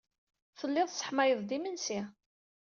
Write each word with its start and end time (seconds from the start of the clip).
Tellid 0.59 0.87
tesseḥmayed-d 0.87 1.49
imensi. 1.57 2.01